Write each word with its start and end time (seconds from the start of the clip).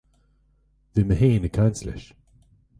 Bhí 0.93 1.01
mé 1.11 1.15
féin 1.21 1.47
ag 1.51 1.55
caint 1.59 1.81
leis 1.85 2.05